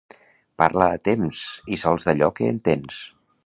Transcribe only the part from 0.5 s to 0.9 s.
Parla